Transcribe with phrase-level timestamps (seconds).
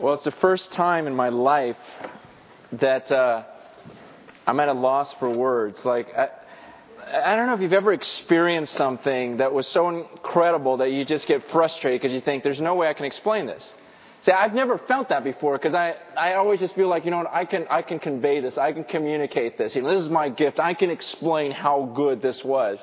[0.00, 1.76] Well, it's the first time in my life
[2.72, 3.44] that uh,
[4.44, 5.84] I'm at a loss for words.
[5.84, 6.30] Like, I,
[7.24, 11.28] I don't know if you've ever experienced something that was so incredible that you just
[11.28, 13.72] get frustrated because you think, there's no way I can explain this.
[14.24, 17.18] See, I've never felt that before because I, I always just feel like, you know
[17.18, 18.58] what, I can, I can convey this.
[18.58, 19.76] I can communicate this.
[19.76, 20.58] You know, this is my gift.
[20.58, 22.80] I can explain how good this was.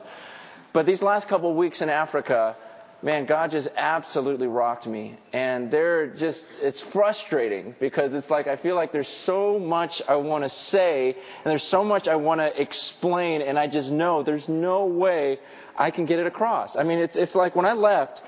[0.71, 2.55] But these last couple of weeks in Africa,
[3.03, 5.17] man, God just absolutely rocked me.
[5.33, 10.15] And they're just, it's frustrating because it's like I feel like there's so much I
[10.15, 14.23] want to say and there's so much I want to explain and I just know
[14.23, 15.39] there's no way
[15.75, 16.75] I can get it across.
[16.75, 18.21] I mean, it's, it's like when I left,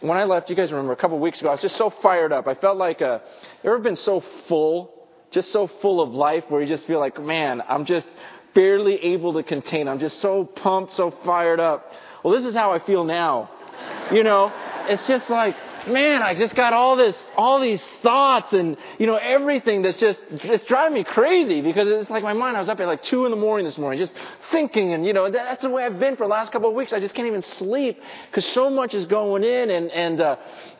[0.00, 1.90] when I left, you guys remember a couple of weeks ago, I was just so
[2.02, 2.46] fired up.
[2.46, 3.20] I felt like, uh,
[3.62, 7.62] ever been so full, just so full of life where you just feel like, man,
[7.68, 8.08] I'm just
[8.54, 9.88] barely able to contain.
[9.88, 11.90] I'm just so pumped, so fired up.
[12.22, 13.50] Well, this is how I feel now.
[14.12, 14.52] You know,
[14.88, 15.56] it's just like,
[15.86, 20.20] man, I just got all this, all these thoughts and, you know, everything that's just,
[20.30, 23.24] it's driving me crazy because it's like my mind, I was up at like two
[23.24, 24.12] in the morning this morning just
[24.54, 26.92] thinking and, you know, that's the way I've been for the last couple of weeks.
[26.92, 30.36] I just can't even sleep because so much is going in and, and, uh,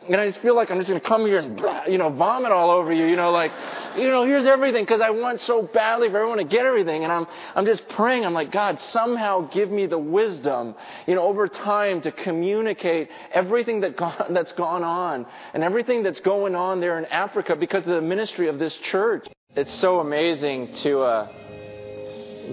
[0.07, 2.53] and I just feel like I'm just going to come here and, you know, vomit
[2.53, 3.51] all over you, you know, like,
[3.97, 7.03] you know, here's everything because I want so badly for everyone to get everything.
[7.03, 8.25] And I'm, I'm just praying.
[8.25, 10.73] I'm like, God, somehow give me the wisdom,
[11.05, 16.21] you know, over time to communicate everything that gone, that's gone on and everything that's
[16.21, 19.27] going on there in Africa because of the ministry of this church.
[19.57, 21.44] It's so amazing to, uh,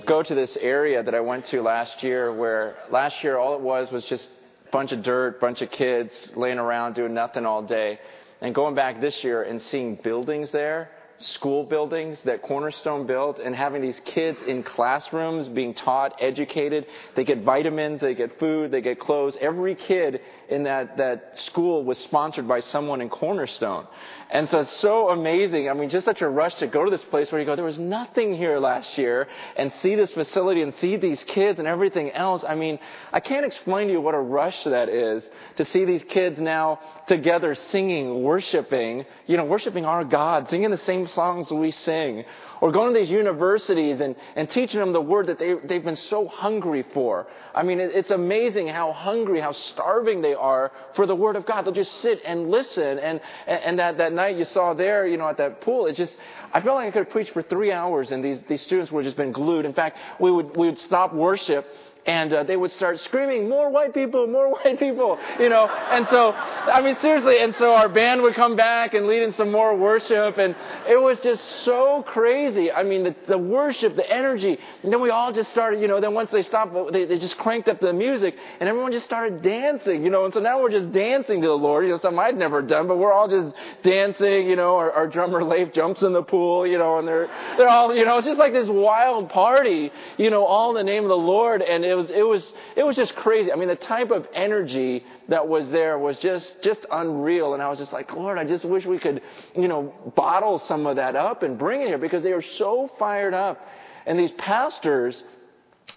[0.00, 3.60] go to this area that I went to last year where last year all it
[3.60, 4.30] was was just
[4.66, 7.98] a bunch of dirt, bunch of kids laying around doing nothing all day.
[8.40, 13.54] And going back this year and seeing buildings there, school buildings that Cornerstone built, and
[13.54, 16.86] having these kids in classrooms being taught, educated.
[17.14, 19.36] They get vitamins, they get food, they get clothes.
[19.40, 20.20] Every kid
[20.52, 23.86] in that, that school was sponsored by someone in Cornerstone.
[24.30, 25.68] And so it's so amazing.
[25.68, 27.64] I mean, just such a rush to go to this place where you go, there
[27.64, 32.10] was nothing here last year and see this facility and see these kids and everything
[32.12, 32.42] else.
[32.42, 32.78] I mean,
[33.12, 36.80] I can't explain to you what a rush that is to see these kids now
[37.06, 42.24] together singing, worshiping, you know, worshiping our God, singing the same songs we sing,
[42.62, 45.96] or going to these universities and, and teaching them the word that they, they've been
[45.96, 47.26] so hungry for.
[47.54, 51.46] I mean, it, it's amazing how hungry, how starving they are for the word of
[51.46, 51.62] God.
[51.62, 52.98] They'll just sit and listen.
[52.98, 56.18] And, and that, that night you saw there, you know, at that pool, it just,
[56.52, 59.04] I felt like I could have preached for three hours and these, these students would
[59.04, 59.64] have just been glued.
[59.64, 61.66] In fact, we would, we would stop worship
[62.06, 64.26] and uh, they would start screaming, "More white people!
[64.26, 65.66] More white people!" You know.
[65.66, 67.38] And so, I mean, seriously.
[67.38, 70.56] And so our band would come back and lead in some more worship, and
[70.88, 72.72] it was just so crazy.
[72.72, 75.80] I mean, the, the worship, the energy, and then we all just started.
[75.80, 76.00] You know.
[76.00, 79.42] Then once they stopped, they, they just cranked up the music, and everyone just started
[79.42, 80.02] dancing.
[80.02, 80.24] You know.
[80.24, 81.84] And so now we're just dancing to the Lord.
[81.84, 84.48] You know, something I'd never done, but we're all just dancing.
[84.48, 84.76] You know.
[84.76, 86.66] Our, our drummer Leif jumps in the pool.
[86.66, 87.94] You know, and they're they're all.
[87.94, 89.92] You know, it's just like this wild party.
[90.16, 92.96] You know, all in the name of the Lord, and was, it was, it was
[92.96, 93.52] just crazy.
[93.52, 97.54] I mean, the type of energy that was there was just, just unreal.
[97.54, 99.22] And I was just like, Lord, I just wish we could,
[99.56, 102.90] you know, bottle some of that up and bring it here because they are so
[102.98, 103.60] fired up.
[104.06, 105.22] And these pastors,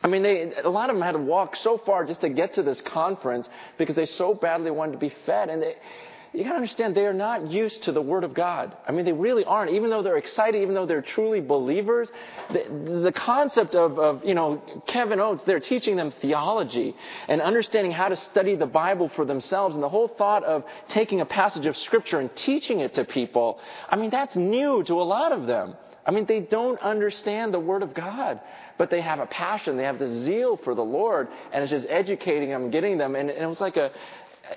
[0.03, 2.53] I mean, they, a lot of them had to walk so far just to get
[2.53, 5.50] to this conference because they so badly wanted to be fed.
[5.50, 5.75] And they,
[6.35, 8.75] you gotta understand, they are not used to the Word of God.
[8.88, 9.72] I mean, they really aren't.
[9.72, 12.12] Even though they're excited, even though they're truly believers,
[12.51, 16.96] the, the concept of, of, you know, Kevin Oates, they're teaching them theology
[17.28, 19.75] and understanding how to study the Bible for themselves.
[19.75, 23.59] And the whole thought of taking a passage of Scripture and teaching it to people,
[23.90, 25.75] I mean, that's new to a lot of them.
[26.06, 28.40] I mean, they don't understand the Word of God,
[28.78, 31.88] but they have a passion, they have the zeal for the Lord, and it's just
[31.90, 33.91] educating them, getting them, and, and it was like a,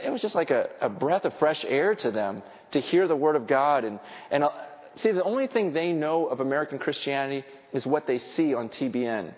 [0.02, 3.16] it was just like a, a breath of fresh air to them to hear the
[3.16, 3.84] Word of God.
[3.84, 3.98] And,
[4.30, 4.50] and uh,
[4.96, 9.32] see, the only thing they know of American Christianity is what they see on TBN.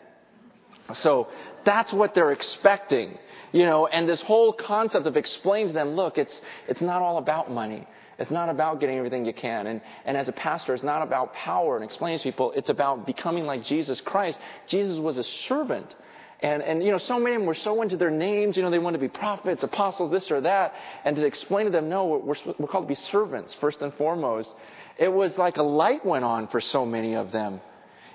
[0.95, 1.29] So
[1.65, 3.17] that's what they're expecting,
[3.53, 7.19] you know, and this whole concept of explains to them, look, it's, it's not all
[7.19, 7.87] about money.
[8.19, 9.67] It's not about getting everything you can.
[9.67, 12.53] And, and as a pastor, it's not about power and explaining to people.
[12.53, 14.39] It's about becoming like Jesus Christ.
[14.67, 15.95] Jesus was a servant.
[16.43, 18.71] And, and, you know, so many of them were so into their names, you know,
[18.71, 20.75] they wanted to be prophets, apostles, this or that.
[21.05, 24.53] And to explain to them, no, we're, we're called to be servants, first and foremost.
[24.99, 27.61] It was like a light went on for so many of them.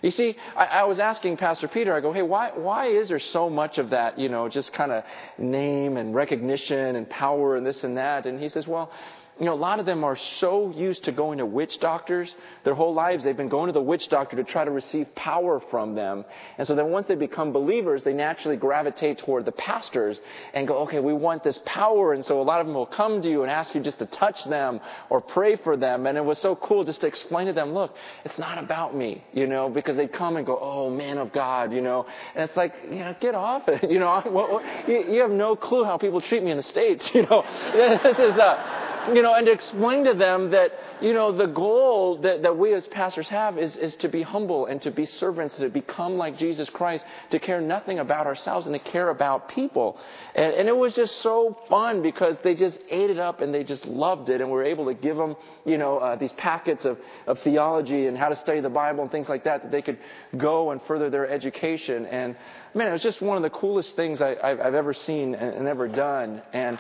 [0.02, 3.20] You see, I, I was asking Pastor Peter, I go, hey, why, why is there
[3.20, 5.04] so much of that, you know, just kind of
[5.38, 8.26] name and recognition and power and this and that?
[8.26, 8.92] And he says, well,
[9.40, 12.34] you know, a lot of them are so used to going to witch doctors.
[12.64, 15.60] Their whole lives they've been going to the witch doctor to try to receive power
[15.60, 16.24] from them.
[16.58, 20.18] And so then once they become believers, they naturally gravitate toward the pastors
[20.54, 22.14] and go, okay, we want this power.
[22.14, 24.06] And so a lot of them will come to you and ask you just to
[24.06, 24.80] touch them
[25.10, 26.06] or pray for them.
[26.06, 27.94] And it was so cool just to explain to them, look,
[28.24, 31.74] it's not about me, you know, because they'd come and go, oh, man of God,
[31.74, 32.06] you know.
[32.36, 33.90] And it's like, you know, get off it.
[33.96, 37.22] You know, you, you have no clue how people treat me in the States, you
[37.22, 37.44] know.
[37.74, 40.72] this is, uh, you know, and to explain to them that,
[41.02, 44.66] you know, the goal that, that we as pastors have is, is to be humble
[44.66, 48.74] and to be servants, to become like Jesus Christ, to care nothing about ourselves and
[48.74, 49.98] to care about people.
[50.34, 53.64] And, and it was just so fun because they just ate it up and they
[53.64, 55.36] just loved it and we were able to give them,
[55.66, 56.98] you know, uh, these packets of,
[57.28, 60.00] of theology and how to study the Bible and things like that that they could
[60.38, 62.06] go and further their education.
[62.06, 62.36] And
[62.74, 65.68] man, it was just one of the coolest things I, have ever seen and, and
[65.68, 66.42] ever done.
[66.54, 66.78] And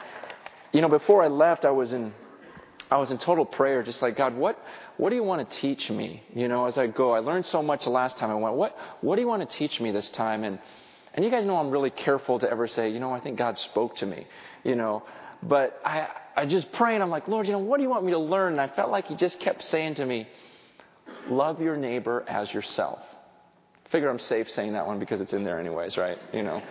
[0.75, 2.13] you know, before I left, I was in,
[2.92, 4.60] I was in total prayer, just like, God, what,
[4.98, 6.22] what do you want to teach me?
[6.33, 8.57] You know, as I go, I learned so much the last time I went.
[8.57, 10.44] What, what do you want to teach me this time?
[10.44, 10.60] And,
[11.13, 13.57] and you guys know I'm really careful to ever say, you know, I think God
[13.57, 14.27] spoke to me,
[14.66, 15.04] you know,
[15.42, 18.04] but I, I just pray and I'm like, Lord, you know, what do you want
[18.04, 18.51] me to learn?
[18.51, 20.27] And I felt like He just kept saying to me,
[21.30, 23.00] love your neighbor as yourself.
[23.92, 26.18] Figure I'm safe saying that one because it's in there anyways, right?
[26.33, 26.62] You know.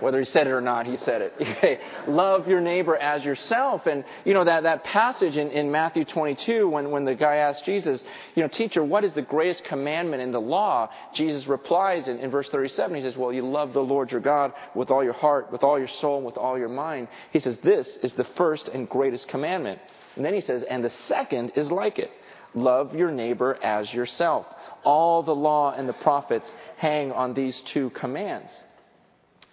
[0.00, 1.80] Whether he said it or not, he said it.
[2.08, 3.86] Love your neighbor as yourself.
[3.86, 7.64] And, you know, that, that passage in, in Matthew 22, when, when the guy asked
[7.64, 8.04] Jesus,
[8.34, 10.90] you know, teacher, what is the greatest commandment in the law?
[11.14, 14.52] Jesus replies in, in verse 37, he says, well, you love the Lord your God
[14.74, 17.08] with all your heart, with all your soul, and with all your mind.
[17.32, 19.80] He says, this is the first and greatest commandment.
[20.16, 22.10] And then he says, and the second is like it.
[22.54, 24.46] Love your neighbor as yourself.
[24.84, 28.50] All the law and the prophets hang on these two commands.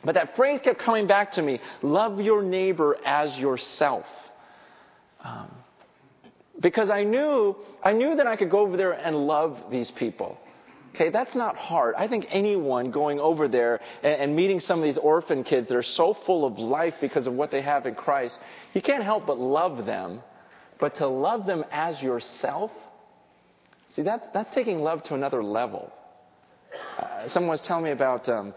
[0.05, 4.05] But that phrase kept coming back to me love your neighbor as yourself.
[5.23, 5.49] Um,
[6.61, 10.37] because I knew, I knew that I could go over there and love these people.
[10.93, 11.95] Okay, that's not hard.
[11.95, 15.75] I think anyone going over there and, and, meeting some of these orphan kids that
[15.75, 18.39] are so full of life because of what they have in Christ,
[18.73, 20.21] you can't help but love them.
[20.79, 22.71] But to love them as yourself,
[23.89, 25.91] see, that, that's taking love to another level.
[26.97, 28.53] Uh, someone was telling me about um,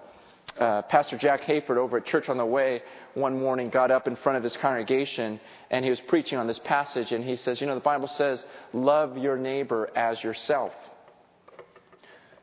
[0.59, 2.83] uh, Pastor Jack Hayford over at Church on the Way
[3.15, 5.41] one morning got up in front of his congregation
[5.71, 8.45] and he was preaching on this passage and he says, You know, the Bible says,
[8.73, 10.73] love your neighbor as yourself.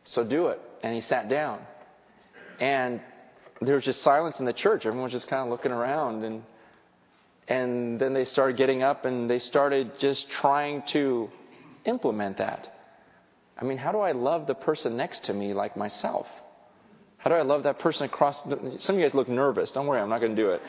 [0.06, 0.60] So do it.
[0.84, 1.60] And he sat down.
[2.60, 3.02] And
[3.62, 4.86] there was just silence in the church.
[4.86, 6.24] Everyone was just kind of looking around.
[6.24, 6.44] And,
[7.48, 11.30] and then they started getting up and they started just trying to
[11.86, 12.72] implement that.
[13.60, 16.28] I mean, how do I love the person next to me like myself?
[17.26, 18.40] How do I love that person across?
[18.44, 19.72] The, some of you guys look nervous.
[19.72, 20.62] Don't worry, I'm not going to do it.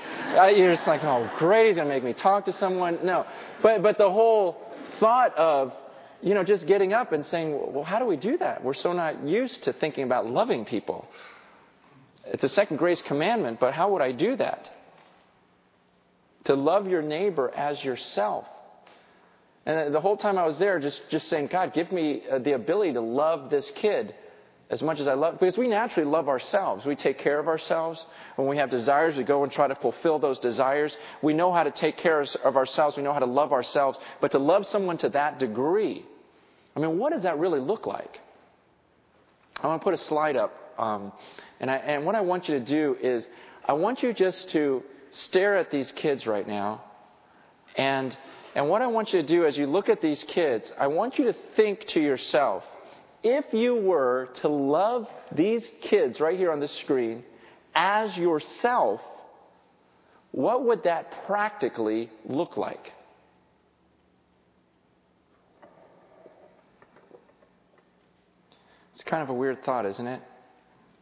[0.56, 3.00] You're just like, oh, great, he's going to make me talk to someone.
[3.04, 3.26] No,
[3.62, 4.56] but but the whole
[4.98, 5.74] thought of,
[6.22, 8.64] you know, just getting up and saying, well, how do we do that?
[8.64, 11.06] We're so not used to thinking about loving people.
[12.24, 14.70] It's a second grace commandment, but how would I do that?
[16.44, 18.46] To love your neighbor as yourself.
[19.66, 22.52] And the whole time I was there, just, just saying, God, give me uh, the
[22.52, 24.14] ability to love this kid
[24.68, 26.84] as much as I love, because we naturally love ourselves.
[26.84, 28.04] We take care of ourselves.
[28.34, 30.96] When we have desires, we go and try to fulfill those desires.
[31.22, 32.96] We know how to take care of ourselves.
[32.96, 33.98] We know how to love ourselves.
[34.20, 36.04] But to love someone to that degree,
[36.74, 38.20] I mean, what does that really look like?
[39.62, 40.52] I want to put a slide up.
[40.78, 41.12] Um,
[41.60, 43.28] and, I, and what I want you to do is,
[43.64, 46.82] I want you just to stare at these kids right now.
[47.76, 48.16] And,
[48.54, 51.18] and what I want you to do as you look at these kids, I want
[51.18, 52.64] you to think to yourself,
[53.22, 57.24] if you were to love these kids right here on the screen
[57.74, 59.00] as yourself,
[60.32, 62.92] what would that practically look like?
[68.94, 70.20] It's kind of a weird thought, isn't it?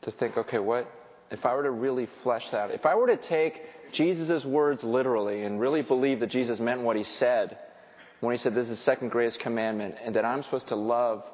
[0.03, 0.91] To think, okay, what
[1.31, 2.71] if I were to really flesh that?
[2.71, 6.97] If I were to take Jesus' words literally and really believe that Jesus meant what
[6.97, 7.59] he said
[8.21, 11.25] when he said this is the second greatest commandment and that I'm supposed to love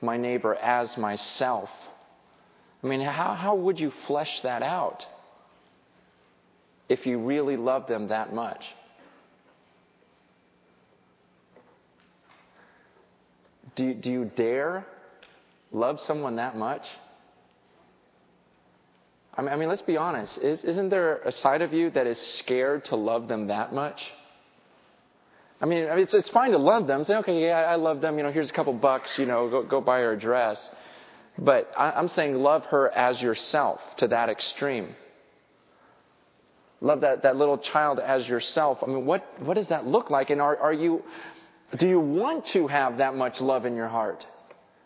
[0.00, 1.70] my neighbor as myself.
[2.82, 5.04] I mean, how, how would you flesh that out
[6.88, 8.62] if you really love them that much?
[13.74, 14.86] Do, do you dare
[15.72, 16.82] love someone that much?
[19.34, 20.38] I mean, I mean let's be honest.
[20.38, 24.10] Is, isn't there a side of you that is scared to love them that much?
[25.60, 27.04] I mean, it's, it's fine to love them.
[27.04, 28.18] Say, okay, yeah, I love them.
[28.18, 29.18] You know, here's a couple bucks.
[29.18, 30.70] You know, go, go buy her a dress.
[31.38, 34.94] But I, I'm saying love her as yourself to that extreme.
[36.80, 38.78] Love that, that little child as yourself.
[38.82, 40.28] I mean, what, what does that look like?
[40.28, 41.02] And are, are you,
[41.78, 44.26] do you want to have that much love in your heart?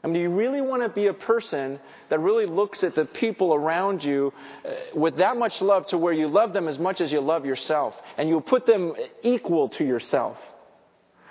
[0.03, 3.05] I mean, do you really want to be a person that really looks at the
[3.05, 4.33] people around you
[4.65, 7.45] uh, with that much love to where you love them as much as you love
[7.45, 10.39] yourself and you put them equal to yourself?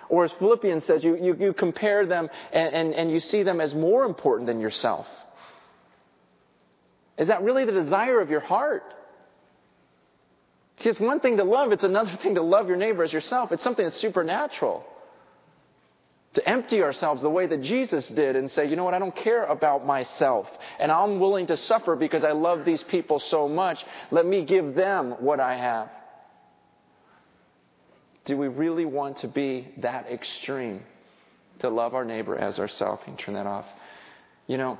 [0.09, 3.61] Or as Philippians says, you, you, you compare them and, and, and you see them
[3.61, 5.07] as more important than yourself.
[7.17, 8.83] Is that really the desire of your heart?
[10.79, 13.51] It's one thing to love, it's another thing to love your neighbor as yourself.
[13.51, 14.83] It's something that's supernatural.
[16.35, 19.15] To empty ourselves the way that Jesus did and say, you know what, I don't
[19.15, 20.47] care about myself.
[20.79, 23.83] And I'm willing to suffer because I love these people so much.
[24.11, 25.89] Let me give them what I have.
[28.29, 30.83] Do we really want to be that extreme?
[31.61, 33.01] To love our neighbor as ourselves?
[33.07, 33.65] You can turn that off.
[34.45, 34.77] You know,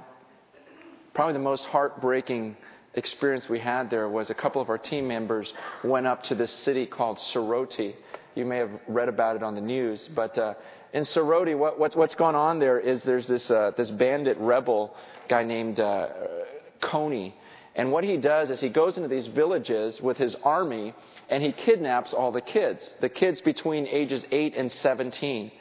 [1.16, 2.56] probably the most heartbreaking
[2.94, 5.52] experience we had there was a couple of our team members
[5.84, 7.96] went up to this city called Soroti.
[8.36, 10.54] You may have read about it on the news, but uh,
[10.94, 14.96] in Soroti, what, what's, what's going on there is there's this, uh, this bandit rebel
[15.28, 16.08] guy named uh,
[16.84, 17.34] Kony.
[17.76, 20.94] And what he does is he goes into these villages with his army
[21.30, 25.52] and he kidnaps all the kids, the kids between ages 8 and 17.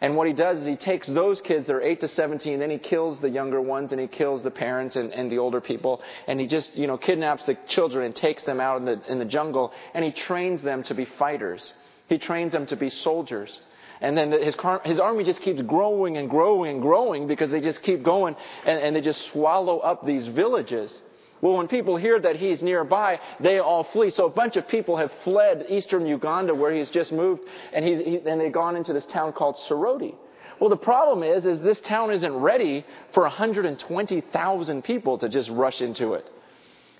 [0.00, 2.70] And what he does is he takes those kids that are 8 to 17, then
[2.70, 6.02] he kills the younger ones and he kills the parents and, and the older people.
[6.26, 9.20] And he just, you know, kidnaps the children and takes them out in the, in
[9.20, 11.72] the jungle and he trains them to be fighters.
[12.08, 13.60] He trains them to be soldiers.
[14.00, 17.82] And then his, his army just keeps growing and growing and growing because they just
[17.82, 18.34] keep going
[18.66, 21.00] and, and they just swallow up these villages.
[21.42, 24.10] Well, when people hear that he's nearby, they all flee.
[24.10, 27.98] So a bunch of people have fled eastern Uganda where he's just moved, and, he's,
[27.98, 30.14] he, and they've gone into this town called Soroti.
[30.60, 35.80] Well, the problem is, is this town isn't ready for 120,000 people to just rush
[35.80, 36.30] into it.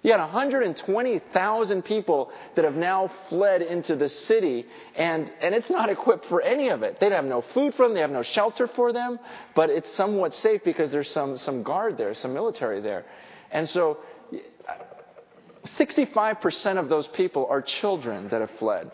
[0.03, 5.89] You got 120,000 people that have now fled into the city, and, and it's not
[5.89, 6.99] equipped for any of it.
[6.99, 9.21] They have no food for them, they have no shelter for them,
[9.55, 13.05] but it's somewhat safe because there's some, some guard there, some military there.
[13.53, 13.99] And so
[15.67, 18.91] 65% of those people are children that have fled.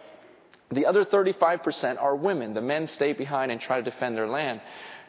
[0.70, 2.52] The other 35% are women.
[2.52, 4.60] The men stay behind and try to defend their land.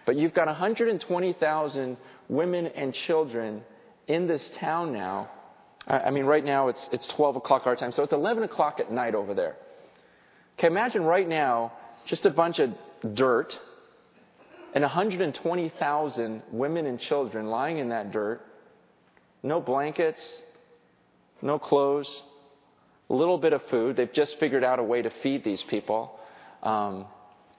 [0.06, 1.98] But you've got 120,000
[2.30, 3.62] women and children
[4.08, 5.30] in this town now.
[5.88, 8.92] I mean, right now it's, it's 12 o'clock our time, so it's 11 o'clock at
[8.92, 9.58] night over there.
[10.58, 11.74] Okay, imagine right now
[12.06, 12.72] just a bunch of
[13.14, 13.58] dirt
[14.74, 18.42] and 120,000 women and children lying in that dirt,
[19.42, 20.42] no blankets,
[21.42, 22.10] no clothes,
[23.10, 23.96] a little bit of food.
[23.96, 26.20] They've just figured out a way to feed these people.
[26.64, 27.06] Um,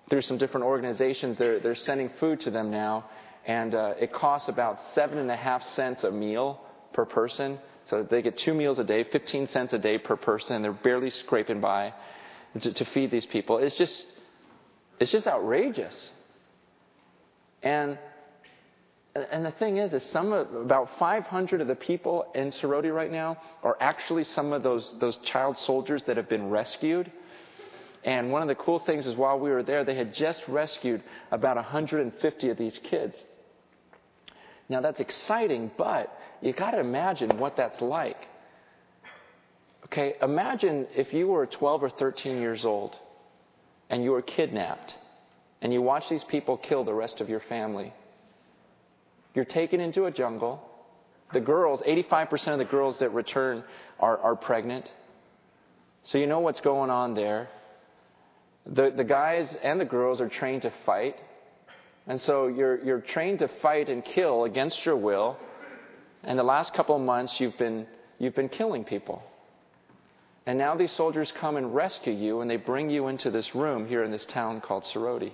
[0.09, 3.07] through some different organizations, they're, they're sending food to them now,
[3.47, 6.61] and uh, it costs about seven and a half cents a meal
[6.93, 7.59] per person.
[7.87, 10.63] So they get two meals a day, 15 cents a day per person.
[10.63, 11.95] They're barely scraping by
[12.61, 13.59] to, to feed these people.
[13.59, 14.07] It's just,
[14.99, 16.11] it's just outrageous.
[17.63, 17.99] And
[19.15, 23.11] and the thing is, is some of, about 500 of the people in Soroti right
[23.11, 27.11] now are actually some of those, those child soldiers that have been rescued.
[28.05, 31.03] And one of the cool things is while we were there, they had just rescued
[31.33, 33.23] about 150 of these kids.
[34.69, 38.29] Now that's exciting, but you got to imagine what that's like.
[39.87, 42.97] Okay, imagine if you were 12 or 13 years old
[43.91, 44.95] and you were kidnapped
[45.61, 47.93] and you watch these people kill the rest of your family.
[49.35, 50.63] You're taken into a jungle.
[51.33, 53.65] The girls, 85% of the girls that return
[53.99, 54.91] are, are pregnant.
[56.05, 57.49] So you know what's going on there.
[58.67, 61.17] The, the guys and the girls are trained to fight.
[62.07, 65.37] And so you're, you're trained to fight and kill against your will.
[66.25, 67.87] And the last couple of months, you've been,
[68.19, 69.23] you've been killing people.
[70.47, 73.87] And now these soldiers come and rescue you, and they bring you into this room
[73.87, 75.33] here in this town called Soroti.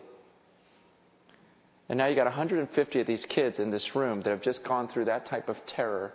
[1.88, 4.88] And now you got 150 of these kids in this room that have just gone
[4.88, 6.12] through that type of terror.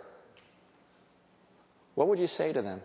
[1.94, 2.80] What would you say to them?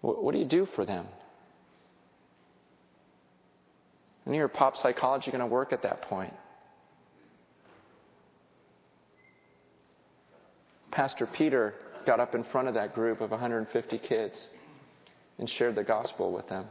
[0.00, 1.06] What do you do for them?
[4.26, 6.32] And your pop psychology going to work at that point.
[10.90, 14.48] Pastor Peter got up in front of that group of 150 kids
[15.38, 16.66] and shared the gospel with them.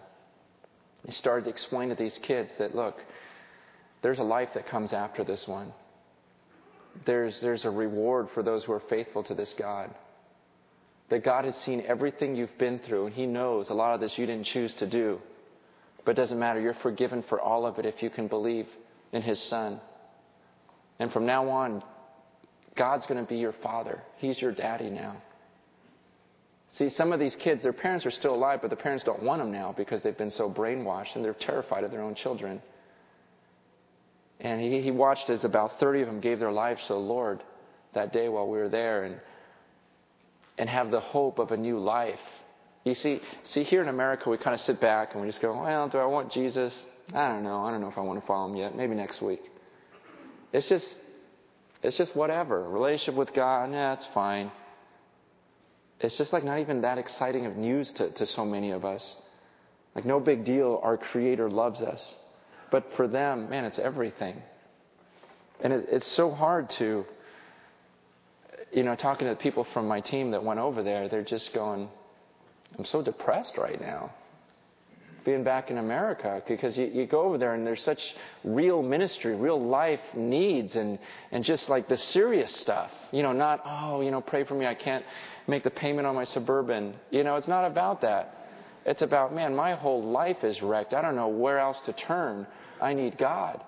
[1.05, 2.95] He started to explain to these kids that, look,
[4.01, 5.73] there's a life that comes after this one.
[7.05, 9.89] There's, there's a reward for those who are faithful to this God.
[11.09, 14.17] That God has seen everything you've been through, and He knows a lot of this
[14.17, 15.19] you didn't choose to do.
[16.05, 16.59] But it doesn't matter.
[16.59, 18.67] You're forgiven for all of it if you can believe
[19.11, 19.79] in His Son.
[20.99, 21.83] And from now on,
[22.75, 24.01] God's going to be your father.
[24.17, 25.21] He's your daddy now.
[26.71, 29.41] See, some of these kids, their parents are still alive, but the parents don't want
[29.41, 32.61] them now because they've been so brainwashed and they're terrified of their own children.
[34.39, 37.43] And he, he watched as about 30 of them gave their lives to the Lord
[37.93, 39.19] that day while we were there and,
[40.57, 42.19] and have the hope of a new life.
[42.85, 45.61] You see, see, here in America, we kind of sit back and we just go,
[45.61, 46.85] well, do I want Jesus?
[47.13, 47.65] I don't know.
[47.65, 48.75] I don't know if I want to follow him yet.
[48.75, 49.41] Maybe next week.
[50.53, 50.95] It's just,
[51.83, 52.67] it's just whatever.
[52.69, 54.51] Relationship with God, yeah, it's fine.
[56.01, 59.15] It's just like not even that exciting of news to, to so many of us.
[59.95, 60.79] Like, no big deal.
[60.83, 62.15] Our Creator loves us.
[62.71, 64.41] But for them, man, it's everything.
[65.61, 67.05] And it, it's so hard to,
[68.71, 71.89] you know, talking to people from my team that went over there, they're just going,
[72.77, 74.11] I'm so depressed right now
[75.23, 79.35] being back in America because you, you go over there and there's such real ministry,
[79.35, 80.99] real life needs, and,
[81.31, 82.91] and just like the serious stuff.
[83.11, 85.05] You know, not, oh, you know, pray for me, I can't
[85.47, 86.95] make the payment on my suburban.
[87.09, 88.37] You know, it's not about that.
[88.85, 90.93] It's about, man, my whole life is wrecked.
[90.93, 92.47] I don't know where else to turn.
[92.81, 93.61] I need God.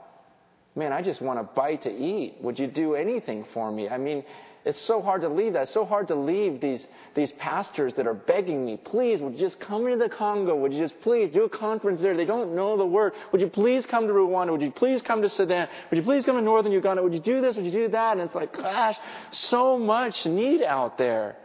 [0.75, 2.37] Man, I just want a bite to eat.
[2.41, 3.89] Would you do anything for me?
[3.89, 4.23] I mean,
[4.65, 5.63] it's so hard to leave that.
[5.63, 9.39] It's so hard to leave these, these pastors that are begging me, please, would you
[9.39, 10.55] just come into the Congo?
[10.55, 12.15] Would you just please do a conference there?
[12.15, 13.13] They don't know the word.
[13.31, 14.51] Would you please come to Rwanda?
[14.51, 15.67] Would you please come to Sudan?
[15.89, 17.03] Would you please come to northern Uganda?
[17.03, 17.57] Would you do this?
[17.57, 18.13] Would you do that?
[18.13, 18.97] And it's like, gosh,
[19.31, 21.35] so much need out there.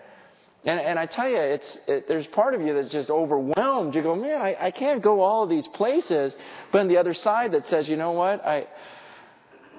[0.65, 3.95] And, and I tell you, it's, it, there's part of you that's just overwhelmed.
[3.95, 6.37] You go, man, I, I can't go all of these places.
[6.73, 8.45] But on the other side that says, you know what?
[8.45, 8.67] I,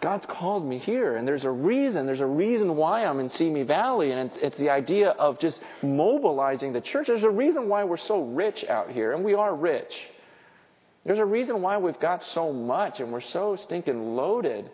[0.02, 2.06] God's called me here, and there's a reason.
[2.06, 5.62] There's a reason why I'm in Simi Valley, and it's, it's the idea of just
[5.82, 7.08] mobilizing the church.
[7.08, 9.94] There's a reason why we're so rich out here, and we are rich.
[11.06, 14.70] There's a reason why we've got so much, and we're so stinking loaded.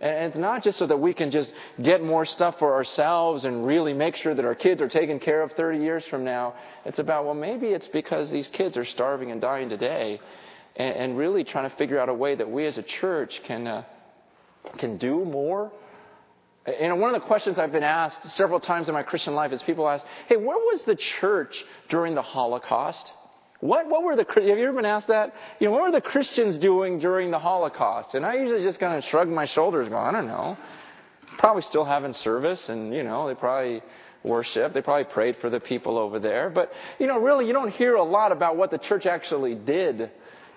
[0.00, 3.66] And it's not just so that we can just get more stuff for ourselves and
[3.66, 6.54] really make sure that our kids are taken care of 30 years from now.
[6.84, 10.20] It's about, well, maybe it's because these kids are starving and dying today,
[10.76, 13.66] and, and really trying to figure out a way that we as a church can.
[13.66, 13.84] Uh,
[14.76, 15.72] can do more?
[16.66, 19.52] You know, one of the questions I've been asked several times in my Christian life
[19.52, 23.12] is people ask, hey, where was the church during the Holocaust?
[23.60, 25.34] What, what were the, have you ever been asked that?
[25.58, 28.14] You know, what were the Christians doing during the Holocaust?
[28.14, 30.56] And I usually just kind of shrug my shoulders go, I don't know.
[31.38, 33.82] Probably still having service and, you know, they probably
[34.22, 34.74] worship.
[34.74, 36.50] They probably prayed for the people over there.
[36.50, 40.10] But, you know, really, you don't hear a lot about what the church actually did,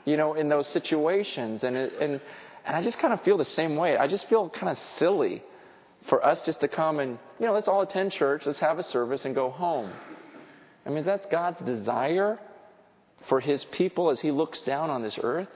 [0.06, 1.64] you know, in those situations.
[1.64, 2.22] And, it, and
[2.66, 3.98] and I just kind of feel the same way.
[3.98, 5.44] I just feel kind of silly
[6.10, 8.84] for us just to come and, you know, let's all attend church, let's have a
[8.84, 9.92] service and go home.
[10.86, 12.40] I mean, that's God's desire
[13.30, 15.50] for his people as he looks down on this earth.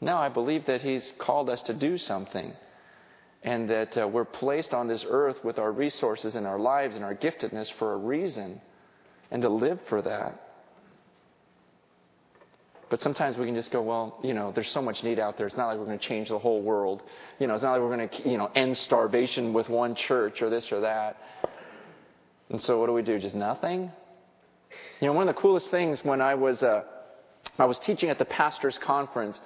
[0.00, 2.52] No, I believe that he's called us to do something
[3.42, 7.04] and that uh, we're placed on this earth with our resources and our lives and
[7.04, 8.60] our giftedness for a reason
[9.30, 10.40] and to live for that.
[12.92, 15.46] But sometimes we can just go, well, you know, there's so much need out there.
[15.46, 17.02] It's not like we're going to change the whole world.
[17.38, 20.42] You know, it's not like we're going to, you know, end starvation with one church
[20.42, 21.16] or this or that.
[22.50, 23.18] And so what do we do?
[23.18, 23.90] Just nothing?
[25.00, 26.82] You know, one of the coolest things when I was, uh,
[27.58, 29.40] I was teaching at the pastor's conference,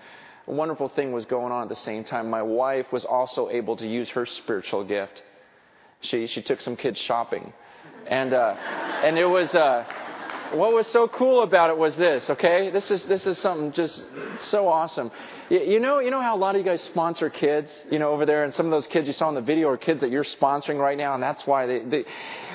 [0.49, 2.29] a wonderful thing was going on at the same time.
[2.29, 5.23] My wife was also able to use her spiritual gift.
[6.01, 7.53] She, she took some kids shopping.
[8.09, 8.57] And, uh,
[9.05, 9.85] and it was, uh,
[10.53, 12.71] what was so cool about it was this, okay?
[12.71, 14.05] This is, this is something just
[14.39, 15.11] so awesome.
[15.49, 18.27] You know, you know how a lot of you guys sponsor kids, you know, over
[18.27, 20.25] there, and some of those kids you saw in the video are kids that you're
[20.25, 22.05] sponsoring right now, and that's why they, they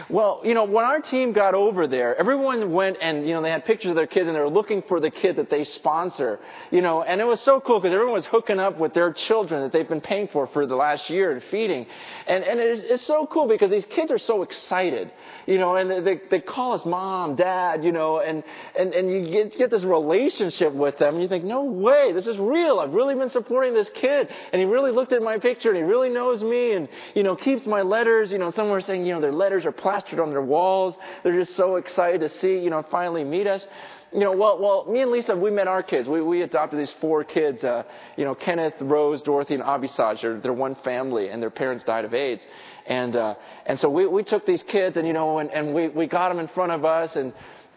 [0.10, 3.50] well, you know, when our team got over there, everyone went and, you know, they
[3.50, 6.40] had pictures of their kids and they were looking for the kid that they sponsor,
[6.70, 9.62] you know, and it was so cool because everyone was hooking up with their children
[9.62, 11.86] that they've been paying for for the last year and feeding.
[12.28, 15.12] And, and it's, it's so cool because these kids are so excited,
[15.46, 18.44] you know, and they, they call us mom, dad, you know, and,
[18.78, 22.28] and, and you get, get this relationship with them and you think, no way, this
[22.28, 22.80] is real.
[22.80, 24.28] I've really been supporting this kid.
[24.52, 27.36] And he really looked at my picture and he really knows me and, you know,
[27.36, 28.32] keeps my letters.
[28.32, 30.96] You know, some were saying, you know, their letters are plastered on their walls.
[31.24, 33.66] They're just so excited to see, you know, finally meet us.
[34.14, 36.06] You know, well, well, me and Lisa, we met our kids.
[36.10, 37.84] We, we adopted these four kids, uh,
[38.18, 40.22] you know, Kenneth, Rose, Dorothy, and Abisaj.
[40.22, 42.46] They're, they're one family and their parents died of AIDS.
[42.86, 45.88] And, uh, and so we, we took these kids and, you know, and, and we,
[45.88, 47.32] we got them in front of us and,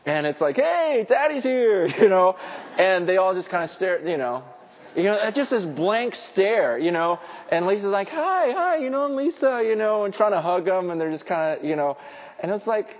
[0.06, 2.36] and it's like, hey, daddy's here, you know,
[2.78, 4.44] and they all just kind of stare, you know,
[4.96, 7.18] you know, just this blank stare, you know.
[7.50, 10.66] And Lisa's like, hi, hi, you know, I'm Lisa, you know, and trying to hug
[10.66, 11.96] them, and they're just kind of, you know.
[12.40, 12.96] And it's like,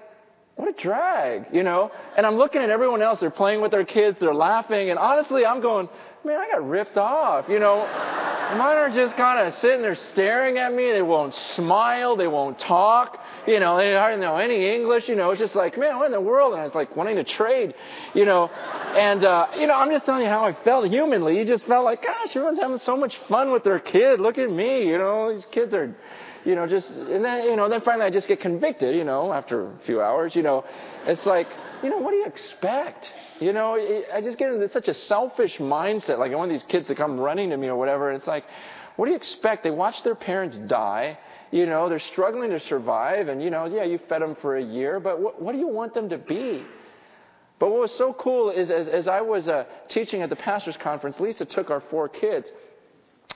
[0.56, 1.90] what a drag, you know.
[2.16, 3.20] And I'm looking at everyone else.
[3.20, 4.18] They're playing with their kids.
[4.20, 4.90] They're laughing.
[4.90, 5.88] And honestly, I'm going,
[6.24, 7.86] man, I got ripped off, you know.
[8.56, 10.92] Mine are just kind of sitting there staring at me.
[10.92, 12.14] They won't smile.
[12.14, 13.18] They won't talk.
[13.48, 15.08] You know, they hardly know any English.
[15.08, 16.52] You know, it's just like, man, what in the world?
[16.52, 17.74] And I was like wanting to trade,
[18.14, 18.46] you know.
[18.46, 21.36] And, uh, you know, I'm just telling you how I felt humanly.
[21.36, 24.20] You just felt like, gosh, everyone's having so much fun with their kid.
[24.20, 24.86] Look at me.
[24.86, 25.94] You know, these kids are,
[26.44, 29.32] you know, just, and then, you know, then finally I just get convicted, you know,
[29.32, 30.64] after a few hours, you know.
[31.06, 31.48] It's like,
[31.82, 33.12] you know, what do you expect?
[33.40, 33.74] You know,
[34.12, 36.18] I just get into such a selfish mindset.
[36.18, 38.12] Like I want these kids to come running to me or whatever.
[38.12, 38.44] It's like,
[38.96, 39.64] what do you expect?
[39.64, 41.18] They watch their parents die.
[41.50, 43.28] You know, they're struggling to survive.
[43.28, 45.68] And, you know, yeah, you fed them for a year, but what, what do you
[45.68, 46.64] want them to be?
[47.58, 50.76] But what was so cool is as, as I was uh, teaching at the pastor's
[50.76, 52.50] conference, Lisa took our four kids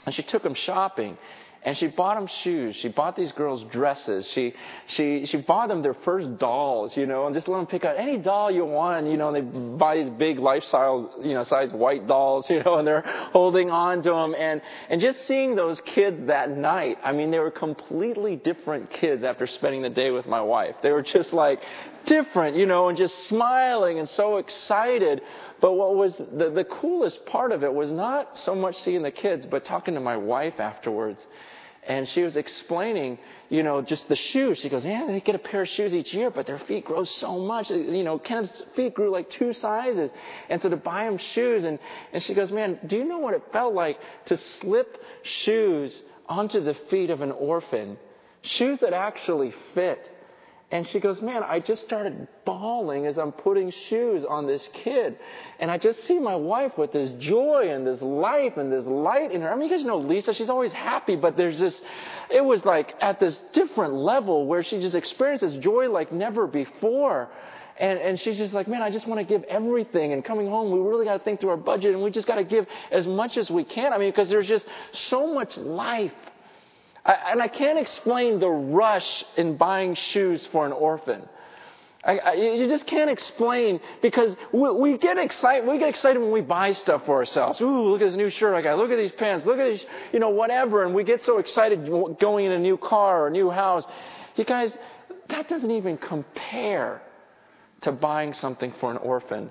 [0.05, 1.17] and she took them shopping.
[1.65, 2.77] And she bought them shoes.
[2.77, 4.29] She bought these girls dresses.
[4.29, 4.55] She,
[4.87, 7.99] she, she bought them their first dolls, you know, and just let them pick out
[7.99, 11.73] any doll you want, you know, and they buy these big lifestyle, you know, size
[11.73, 14.35] white dolls, you know, and they're holding on to them.
[14.39, 19.25] And, and just seeing those kids that night, I mean, they were completely different kids
[19.25, 20.77] after spending the day with my wife.
[20.83, 21.61] They were just like
[22.09, 25.21] different, you know, and just smiling and so excited.
[25.61, 29.11] But what was the, the coolest part of it was not so much seeing the
[29.11, 31.25] kids, but talking to my wife afterwards.
[31.87, 33.19] And she was explaining,
[33.49, 34.59] you know, just the shoes.
[34.59, 37.05] She goes, yeah, they get a pair of shoes each year, but their feet grow
[37.05, 37.71] so much.
[37.71, 40.11] You know, Kenneth's feet grew like two sizes.
[40.51, 41.79] And so to buy him shoes, and,
[42.13, 46.61] and she goes, man, do you know what it felt like to slip shoes onto
[46.61, 47.97] the feet of an orphan?
[48.43, 50.11] Shoes that actually fit.
[50.71, 55.19] And she goes, man, I just started bawling as I'm putting shoes on this kid.
[55.59, 59.33] And I just see my wife with this joy and this life and this light
[59.33, 59.51] in her.
[59.51, 61.81] I mean, you guys know Lisa, she's always happy, but there's this,
[62.31, 67.31] it was like at this different level where she just experiences joy like never before.
[67.79, 70.13] And, and she's just like, man, I just want to give everything.
[70.13, 72.37] And coming home, we really got to think through our budget and we just got
[72.37, 73.95] to give as much as we can.
[73.95, 76.13] I mean, because there's just so much life
[77.09, 81.27] I, and I can't explain the rush in buying shoes for an orphan.
[82.05, 85.67] I, I, you just can't explain because we, we, get excited.
[85.67, 87.61] We get excited when we buy stuff for ourselves.
[87.61, 88.79] Ooh, look at this new shirt I got.
[88.79, 89.47] Look at these pants.
[89.47, 90.85] Look at these, you know, whatever.
[90.85, 91.89] And we get so excited
[92.21, 93.85] going in a new car or a new house.
[94.37, 94.77] You guys,
[95.29, 97.03] that doesn't even compare
[97.81, 99.51] to buying something for an orphan.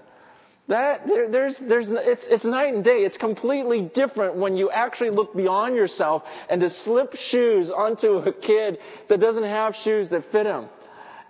[0.67, 3.05] That there, there's there's it's it's night and day.
[3.05, 8.33] It's completely different when you actually look beyond yourself and to slip shoes onto a
[8.33, 8.77] kid
[9.07, 10.67] that doesn't have shoes that fit him,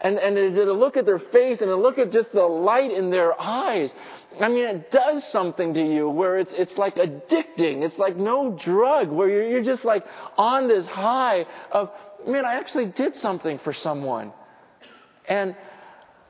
[0.02, 3.12] and and to look at their face and to look at just the light in
[3.12, 3.94] their eyes.
[4.42, 7.86] I mean, it does something to you where it's it's like addicting.
[7.86, 10.04] It's like no drug where you're you're just like
[10.36, 11.92] on this high of
[12.28, 14.34] man, I actually did something for someone,
[15.30, 15.56] and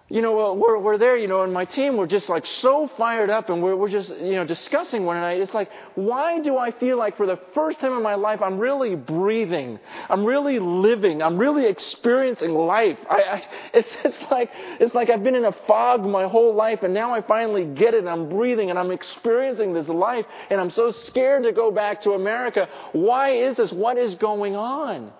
[0.10, 3.30] you know, we're, we're there, you know, and my team, we're just like so fired
[3.30, 5.42] up and we're, we're just, you know, discussing one night.
[5.42, 8.58] It's like, why do I feel like for the first time in my life, I'm
[8.58, 9.80] really breathing.
[10.08, 11.22] I'm really living.
[11.22, 12.98] I'm really experiencing life.
[13.10, 13.44] I, I,
[13.74, 17.14] it's, it's like, it's like I've been in a fog my whole life and now
[17.14, 18.08] I finally get it.
[18.08, 22.12] I'm breathing and I'm experiencing this life and I'm so scared to go back to
[22.12, 22.70] America.
[22.94, 23.74] Why is this?
[23.74, 25.12] What is going on?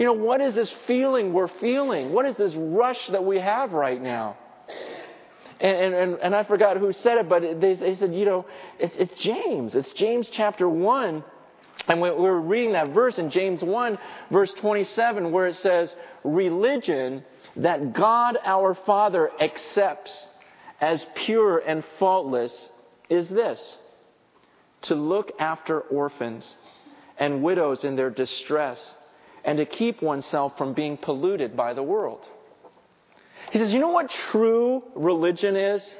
[0.00, 2.14] You know, what is this feeling we're feeling?
[2.14, 4.38] What is this rush that we have right now?
[5.60, 8.46] And, and, and I forgot who said it, but they, they said, you know,
[8.78, 9.74] it's, it's James.
[9.74, 11.22] It's James chapter 1.
[11.86, 13.98] And we we're reading that verse in James 1,
[14.30, 17.22] verse 27, where it says, Religion
[17.56, 20.28] that God our Father accepts
[20.80, 22.70] as pure and faultless
[23.10, 23.76] is this
[24.80, 26.54] to look after orphans
[27.18, 28.94] and widows in their distress
[29.44, 32.26] and to keep oneself from being polluted by the world.
[33.52, 35.94] He says, you know what true religion is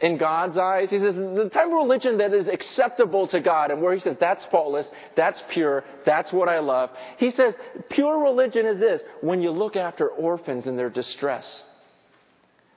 [0.00, 0.90] in God's eyes?
[0.90, 4.16] He says, the type of religion that is acceptable to God and where he says,
[4.18, 6.90] that's faultless, that's pure, that's what I love.
[7.16, 7.54] He says,
[7.88, 11.62] pure religion is this, when you look after orphans in their distress.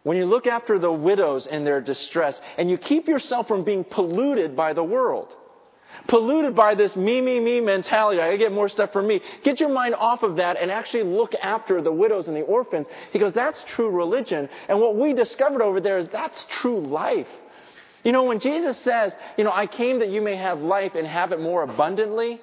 [0.03, 3.83] When you look after the widows in their distress and you keep yourself from being
[3.83, 5.35] polluted by the world
[6.07, 8.21] polluted by this me, me, me mentality.
[8.21, 9.21] I get more stuff for me.
[9.43, 12.87] Get your mind off of that and actually look after the widows and the orphans.
[13.11, 14.49] He goes, that's true religion.
[14.69, 17.27] And what we discovered over there is that's true life.
[18.03, 21.07] You know, when Jesus says, you know, I came that you may have life and
[21.07, 22.39] have it more abundantly,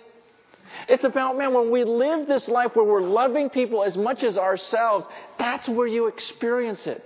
[0.89, 4.39] it's about, man, when we live this life where we're loving people as much as
[4.39, 5.07] ourselves,
[5.39, 7.05] that's where you experience it.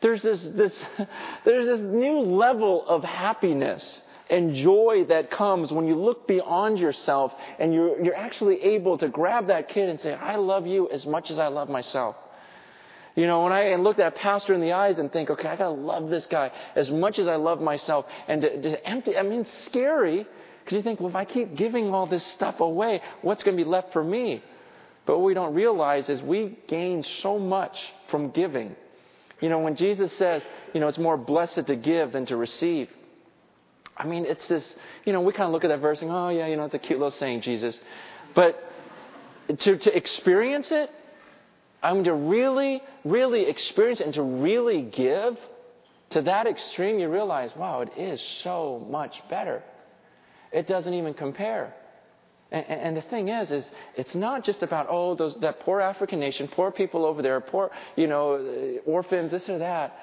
[0.00, 0.82] There's this, this,
[1.44, 7.32] there's this new level of happiness and joy that comes when you look beyond yourself
[7.58, 11.04] and you're, you're actually able to grab that kid and say, I love you as
[11.06, 12.16] much as I love myself.
[13.14, 15.74] You know, when I look that pastor in the eyes and think, okay, I gotta
[15.74, 19.44] love this guy as much as I love myself, and to, to empty, I mean,
[19.66, 20.26] scary
[20.64, 23.64] Because you think, well, if I keep giving all this stuff away, what's to be
[23.64, 24.42] left for me?
[25.04, 28.76] But what we don't realize is we gain so much from giving.
[29.40, 32.88] You know, when Jesus says, you know, it's more blessed to give than to receive.
[33.96, 34.74] I mean, it's this,
[35.04, 36.74] you know, we kind of look at that verse and, oh, yeah, you know, it's
[36.74, 37.78] a cute little saying, Jesus.
[38.34, 38.58] But
[39.58, 40.90] to, to experience it,
[41.82, 45.36] I mean, to really, really experience it and to really give,
[46.10, 49.62] to that extreme, you realize, wow, it is so much better.
[50.52, 51.74] It doesn't even compare.
[52.52, 56.20] And, and, the thing is, is it's not just about oh those that poor African
[56.20, 59.96] nation, poor people over there, poor you know orphans, this or that.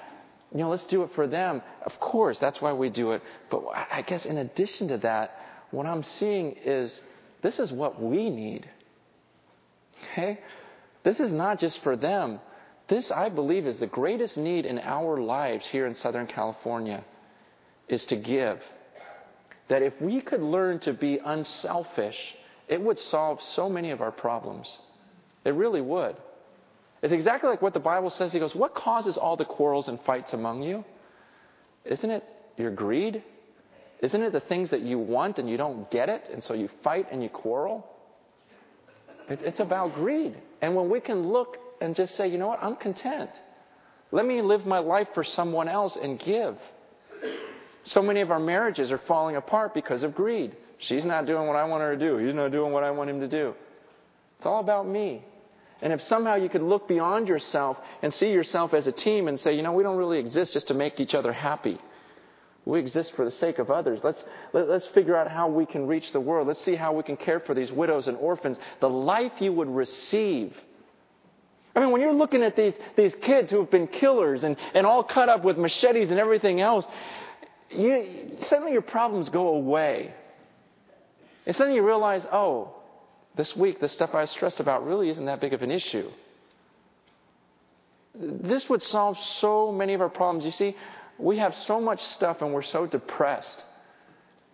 [0.51, 1.61] You know, let's do it for them.
[1.83, 3.21] Of course, that's why we do it.
[3.49, 5.35] But I guess in addition to that,
[5.71, 7.01] what I'm seeing is
[7.41, 8.67] this is what we need.
[10.11, 10.39] Okay,
[11.03, 12.39] this is not just for them.
[12.87, 17.03] This, I believe, is the greatest need in our lives here in Southern California,
[17.87, 18.59] is to give.
[19.67, 22.17] That if we could learn to be unselfish
[22.69, 24.77] it would solve so many of our problems.
[25.43, 26.15] It really would.
[27.01, 28.33] It's exactly like what the Bible says.
[28.33, 30.83] He goes, What causes all the quarrels and fights among you?
[31.85, 32.23] Isn't it
[32.57, 33.23] your greed?
[34.01, 36.69] Isn't it the things that you want and you don't get it, and so you
[36.83, 37.85] fight and you quarrel?
[39.29, 40.35] It's about greed.
[40.61, 43.29] And when we can look and just say, you know what, I'm content.
[44.11, 46.57] Let me live my life for someone else and give.
[47.83, 50.55] So many of our marriages are falling apart because of greed.
[50.79, 52.17] She's not doing what I want her to do.
[52.17, 53.53] He's not doing what I want him to do.
[54.37, 55.23] It's all about me.
[55.81, 59.39] And if somehow you could look beyond yourself and see yourself as a team and
[59.39, 61.79] say, you know, we don't really exist just to make each other happy.
[62.65, 64.01] We exist for the sake of others.
[64.03, 66.47] Let's, let, us let us figure out how we can reach the world.
[66.47, 68.57] Let's see how we can care for these widows and orphans.
[68.81, 70.53] The life you would receive.
[71.75, 74.85] I mean, when you're looking at these, these kids who have been killers and, and
[74.85, 76.85] all cut up with machetes and everything else,
[77.69, 80.13] you, suddenly your problems go away.
[81.45, 82.75] And suddenly you realize, oh,
[83.39, 86.11] this week, the stuff I was stressed about really isn't that big of an issue.
[88.13, 90.43] This would solve so many of our problems.
[90.43, 90.75] You see,
[91.17, 93.63] we have so much stuff and we're so depressed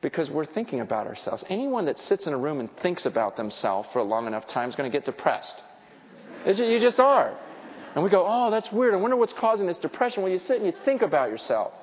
[0.01, 1.43] because we're thinking about ourselves.
[1.49, 4.69] Anyone that sits in a room and thinks about themselves for a long enough time
[4.69, 5.63] is going to get depressed.
[6.45, 7.35] You just are.
[7.95, 8.93] And we go, oh, that's weird.
[8.93, 10.21] I wonder what's causing this depression.
[10.21, 11.73] When you sit and you think about yourself.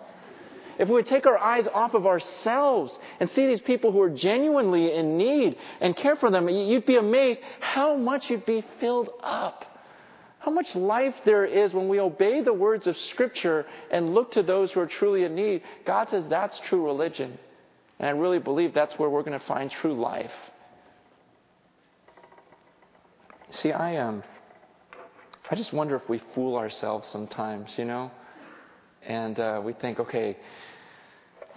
[0.79, 4.11] If we would take our eyes off of ourselves and see these people who are
[4.11, 9.11] genuinely in need and care for them, you'd be amazed how much you'd be filled
[9.23, 9.65] up.
[10.39, 14.43] How much life there is when we obey the words of Scripture and look to
[14.43, 15.63] those who are truly in need.
[15.87, 17.39] God says that's true religion.
[18.01, 20.33] And I really believe that's where we're going to find true life.
[23.53, 24.25] See, I um,
[25.51, 28.11] I just wonder if we fool ourselves sometimes, you know?
[29.07, 30.37] And uh, we think, okay,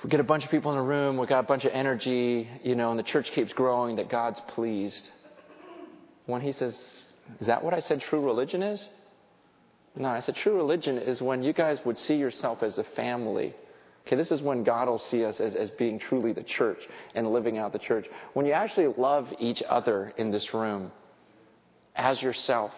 [0.04, 2.50] we get a bunch of people in a room, we got a bunch of energy,
[2.64, 5.10] you know, and the church keeps growing, that God's pleased.
[6.26, 6.76] When he says,
[7.40, 8.88] Is that what I said true religion is?
[9.96, 13.54] No, I said true religion is when you guys would see yourself as a family.
[14.06, 17.32] Okay, this is when God will see us as, as being truly the church and
[17.32, 18.06] living out the church.
[18.34, 20.92] When you actually love each other in this room
[21.96, 22.72] as yourself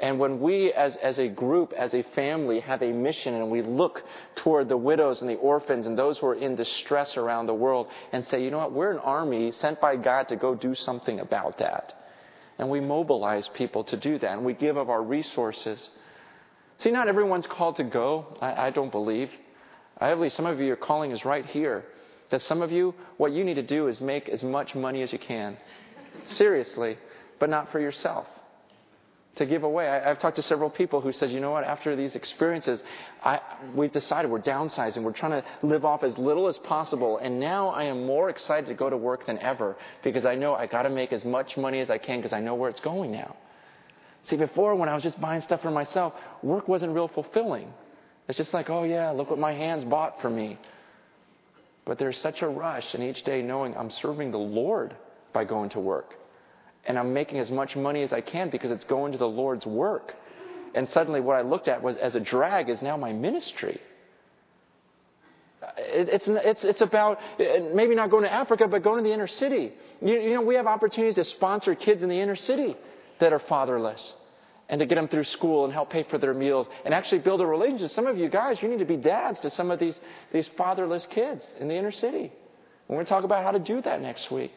[0.00, 3.62] and when we, as, as a group, as a family, have a mission and we
[3.62, 4.02] look
[4.34, 7.88] toward the widows and the orphans and those who are in distress around the world
[8.12, 11.20] and say, you know what, we're an army sent by God to go do something
[11.20, 11.94] about that.
[12.58, 15.88] And we mobilize people to do that and we give of our resources.
[16.78, 19.30] See, not everyone's called to go, I, I don't believe.
[19.98, 21.84] I believe some of you, your calling is right here.
[22.30, 25.12] That some of you, what you need to do is make as much money as
[25.12, 25.56] you can.
[26.24, 26.98] Seriously,
[27.38, 28.26] but not for yourself
[29.36, 29.88] to give away.
[29.88, 32.82] I, have talked to several people who said, you know what, after these experiences,
[33.22, 33.40] I,
[33.74, 35.02] we've decided we're downsizing.
[35.02, 37.18] We're trying to live off as little as possible.
[37.18, 40.54] And now I am more excited to go to work than ever because I know
[40.54, 42.80] I got to make as much money as I can because I know where it's
[42.80, 43.36] going now.
[44.24, 47.72] See, before when I was just buying stuff for myself, work wasn't real fulfilling.
[48.28, 50.58] It's just like, oh yeah, look what my hands bought for me.
[51.84, 54.96] But there's such a rush in each day knowing I'm serving the Lord
[55.32, 56.14] by going to work
[56.86, 59.66] and I'm making as much money as I can because it's going to the Lord's
[59.66, 60.14] work.
[60.74, 63.80] And suddenly, what I looked at was as a drag is now my ministry.
[65.78, 69.72] It's, it's, it's about maybe not going to Africa, but going to the inner city.
[70.00, 72.76] You, you know, we have opportunities to sponsor kids in the inner city
[73.20, 74.12] that are fatherless
[74.68, 77.40] and to get them through school and help pay for their meals and actually build
[77.40, 77.90] a relationship.
[77.90, 79.98] Some of you guys, you need to be dads to some of these,
[80.32, 82.32] these fatherless kids in the inner city.
[82.88, 84.52] We're going to talk about how to do that next week.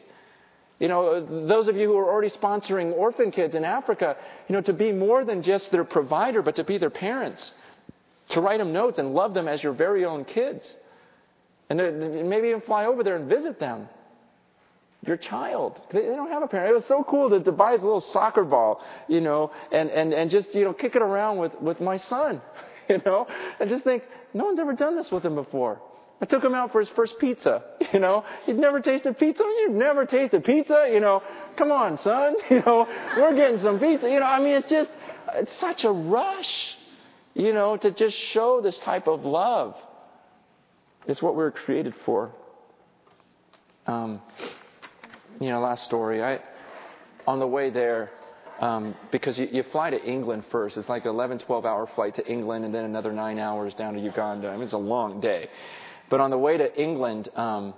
[0.80, 4.16] You know, those of you who are already sponsoring orphan kids in Africa,
[4.48, 7.52] you know, to be more than just their provider, but to be their parents.
[8.30, 10.74] To write them notes and love them as your very own kids.
[11.68, 11.78] And
[12.28, 13.88] maybe even fly over there and visit them.
[15.06, 15.80] your child.
[15.92, 16.70] They, don't have a parent.
[16.70, 20.12] It was so cool to, to buy his little soccer ball, you know, and, and,
[20.14, 22.40] and just, you know, kick it around with, with my son,
[22.88, 23.26] you know,
[23.60, 24.02] and just think,
[24.34, 25.80] no one's ever done this with him before.
[26.22, 28.24] I took him out for his first pizza, you know.
[28.44, 29.42] He'd never tasted pizza.
[29.42, 31.22] You've never tasted pizza, you know.
[31.56, 34.08] Come on, son, you know, we're getting some pizza.
[34.08, 34.90] You know, I mean, it's just,
[35.34, 36.76] it's such a rush,
[37.34, 39.76] you know, to just show this type of love.
[41.06, 42.30] It's what we were created for.
[43.86, 44.20] Um,
[45.40, 46.22] you know, last story.
[46.22, 46.40] I,
[47.26, 48.10] on the way there,
[48.60, 50.76] um, because you, you, fly to England first.
[50.76, 53.94] It's like an 11, 12 hour flight to England and then another nine hours down
[53.94, 54.48] to Uganda.
[54.48, 55.48] I mean, it's a long day.
[56.10, 57.72] But on the way to England, um,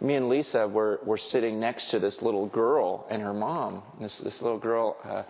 [0.00, 3.82] me and Lisa were, were sitting next to this little girl and her mom.
[4.00, 5.22] This, this little girl, uh,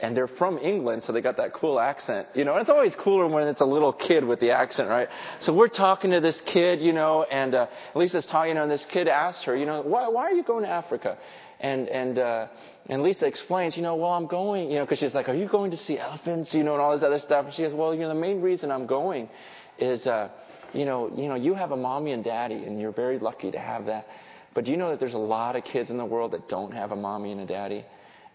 [0.00, 2.28] and they're from England, so they got that cool accent.
[2.34, 5.08] You know, and it's always cooler when it's a little kid with the accent, right?
[5.40, 9.08] So we're talking to this kid, you know, and uh, Lisa's talking, and this kid
[9.08, 11.18] asked her, you know, why, why are you going to Africa?
[11.60, 12.46] And and uh,
[12.88, 15.48] and Lisa explains, you know, well, I'm going, you know, because she's like, are you
[15.48, 17.46] going to see elephants, you know, and all this other stuff.
[17.46, 19.28] And she goes, well, you know, the main reason I'm going
[19.76, 20.28] is, uh,
[20.72, 23.58] you know, you know, you have a mommy and daddy, and you're very lucky to
[23.58, 24.06] have that.
[24.54, 26.72] But do you know that there's a lot of kids in the world that don't
[26.72, 27.84] have a mommy and a daddy?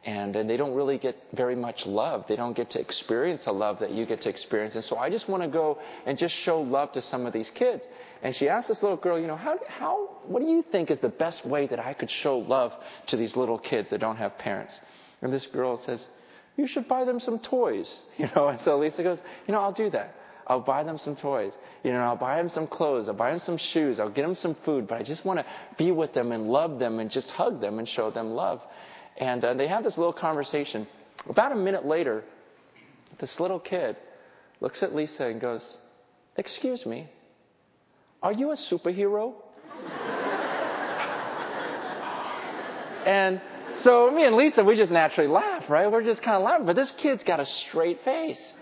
[0.06, 2.26] and, and they don't really get very much love.
[2.28, 4.76] They don't get to experience the love that you get to experience.
[4.76, 7.50] And so I just want to go and just show love to some of these
[7.52, 7.84] kids.
[8.22, 11.00] And she asked this little girl, you know, how, how, what do you think is
[11.00, 12.74] the best way that I could show love
[13.08, 14.78] to these little kids that don't have parents?
[15.22, 16.06] And this girl says,
[16.58, 18.50] you should buy them some toys, you know.
[18.50, 20.15] And so Lisa goes, you know, I'll do that.
[20.48, 21.54] I'll buy them some toys.
[21.84, 23.08] You know, I'll buy them some clothes.
[23.08, 24.00] I'll buy them some shoes.
[24.00, 24.88] I'll get them some food.
[24.88, 25.46] But I just want to
[25.78, 28.62] be with them and love them and just hug them and show them love.
[29.18, 30.88] And uh, they have this little conversation.
[31.30, 32.24] About a minute later,
[33.20, 33.96] this little kid
[34.60, 35.78] looks at Lisa and goes,
[36.36, 37.10] Excuse me,
[38.22, 39.34] are you a superhero?
[43.06, 43.42] and
[43.84, 45.92] so me and Lisa, we just naturally laugh, right?
[45.92, 46.66] We're just kind of laughing.
[46.66, 48.54] But this kid's got a straight face.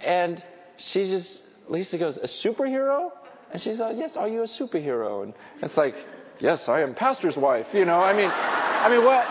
[0.00, 0.42] And
[0.84, 3.10] she just, Lisa goes, A superhero?
[3.52, 5.22] And she's like, Yes, are you a superhero?
[5.24, 5.94] And it's like,
[6.40, 7.68] Yes, I am pastor's wife.
[7.72, 9.26] You know, I mean, I mean, what?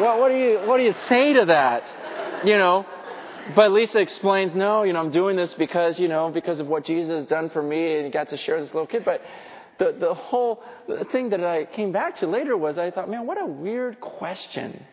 [0.00, 2.46] Well, what do you what do you say to that?
[2.46, 2.86] You know,
[3.54, 6.84] but Lisa explains, no, you know, I'm doing this because you know because of what
[6.84, 9.04] Jesus has done for me, and got to share this little kid.
[9.04, 9.20] But
[9.78, 10.62] the the whole
[11.10, 14.84] thing that I came back to later was I thought, man, what a weird question.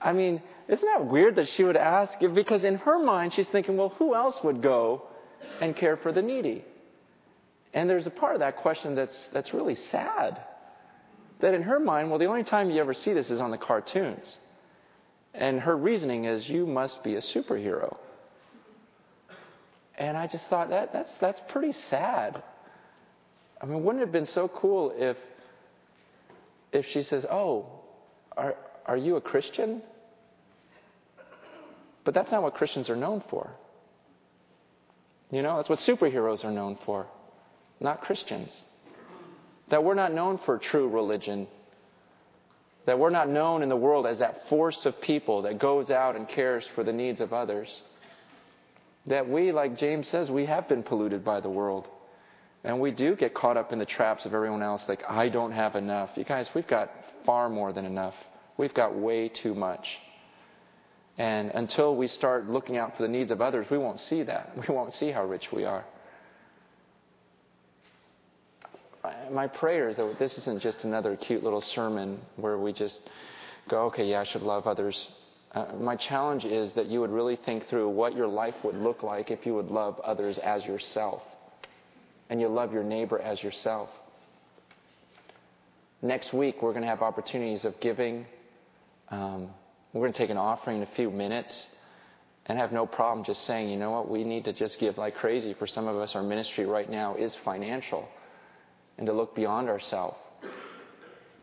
[0.00, 2.18] I mean, isn't that weird that she would ask?
[2.34, 5.02] Because in her mind, she's thinking, well, who else would go
[5.60, 6.64] and care for the needy?
[7.72, 10.40] And there's a part of that question that's that's really sad
[11.40, 13.58] that in her mind, well, the only time you ever see this is on the
[13.58, 14.36] cartoons.
[15.34, 17.96] And her reasoning is, you must be a superhero.
[19.98, 22.42] And I just thought that that's that's pretty sad.
[23.60, 25.16] I mean, wouldn't it have been so cool if
[26.72, 27.66] if she says, "Oh,
[28.36, 29.82] are are you a Christian?"
[32.06, 33.50] But that's not what Christians are known for.
[35.32, 37.06] You know, that's what superheroes are known for,
[37.80, 38.58] not Christians.
[39.70, 41.48] That we're not known for true religion.
[42.86, 46.14] That we're not known in the world as that force of people that goes out
[46.14, 47.68] and cares for the needs of others.
[49.06, 51.88] That we, like James says, we have been polluted by the world.
[52.62, 55.52] And we do get caught up in the traps of everyone else, like, I don't
[55.52, 56.10] have enough.
[56.14, 56.88] You guys, we've got
[57.24, 58.14] far more than enough.
[58.56, 59.88] We've got way too much.
[61.18, 64.52] And until we start looking out for the needs of others, we won't see that.
[64.68, 65.84] We won't see how rich we are.
[69.30, 73.08] my prayer is that this isn't just another cute little sermon where we just
[73.68, 75.10] go, okay, yeah, I should love others.
[75.52, 79.02] Uh, my challenge is that you would really think through what your life would look
[79.02, 81.22] like if you would love others as yourself
[82.28, 83.88] and you love your neighbor as yourself.
[86.02, 88.26] Next week, we're going to have opportunities of giving.
[89.08, 89.48] Um,
[89.96, 91.66] we're going to take an offering in a few minutes
[92.46, 95.16] and have no problem just saying, you know what, we need to just give like
[95.16, 95.54] crazy.
[95.54, 98.08] For some of us, our ministry right now is financial
[98.98, 100.16] and to look beyond ourselves.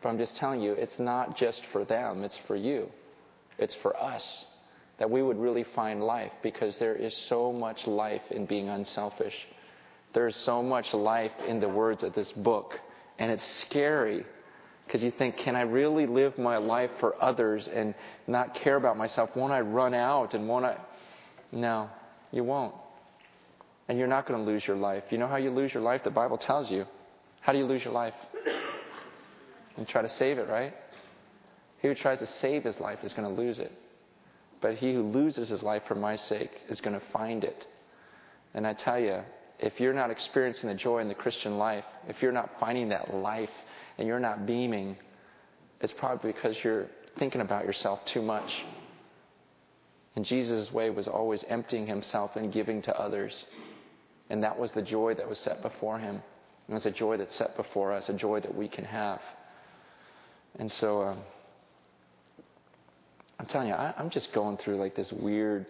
[0.02, 2.88] But I'm just telling you, it's not just for them, it's for you.
[3.58, 4.46] It's for us
[4.98, 9.34] that we would really find life because there is so much life in being unselfish.
[10.12, 12.78] There's so much life in the words of this book.
[13.18, 14.24] And it's scary
[14.86, 17.94] because you think, can I really live my life for others and
[18.26, 19.30] not care about myself?
[19.34, 20.76] Won't I run out and won't I?
[21.52, 21.88] No,
[22.30, 22.74] you won't.
[23.88, 25.04] And you're not going to lose your life.
[25.10, 26.02] You know how you lose your life?
[26.04, 26.86] The Bible tells you.
[27.40, 28.14] How do you lose your life?
[29.76, 30.72] You try to save it, right?
[31.80, 33.72] He who tries to save his life is going to lose it.
[34.60, 37.66] But he who loses his life for my sake is going to find it.
[38.54, 39.20] And I tell you,
[39.58, 43.14] if you're not experiencing the joy in the Christian life, if you're not finding that
[43.14, 43.50] life
[43.98, 44.96] and you're not beaming,
[45.80, 46.86] it's probably because you're
[47.18, 48.64] thinking about yourself too much.
[50.16, 53.46] And Jesus' way was always emptying himself and giving to others.
[54.30, 56.22] And that was the joy that was set before him.
[56.68, 59.20] It was a joy that's set before us, a joy that we can have.
[60.58, 61.18] And so, um,
[63.38, 65.66] I'm telling you, I, I'm just going through like this weird.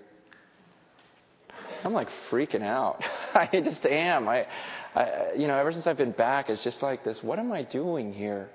[1.82, 3.02] I'm like freaking out.
[3.52, 4.28] I just am.
[4.28, 4.46] I,
[4.94, 7.22] I, you know, ever since I've been back, it's just like this.
[7.22, 8.48] What am I doing here?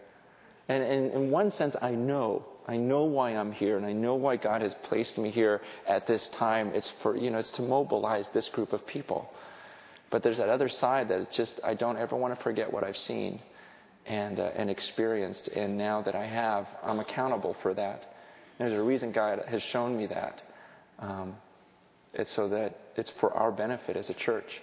[0.69, 2.45] And, and in one sense, I know.
[2.67, 6.05] I know why I'm here, and I know why God has placed me here at
[6.05, 6.71] this time.
[6.75, 9.29] It's for you know, it's to mobilize this group of people.
[10.11, 12.83] But there's that other side that it's just I don't ever want to forget what
[12.83, 13.41] I've seen
[14.05, 18.15] and uh, and experienced, and now that I have, I'm accountable for that.
[18.59, 20.41] And there's a reason God has shown me that.
[20.99, 21.35] Um,
[22.13, 24.61] it's so that it's for our benefit as a church,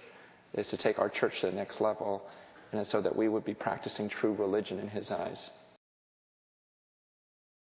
[0.53, 2.23] is to take our church to the next level,
[2.71, 5.49] and so that we would be practicing true religion in His eyes.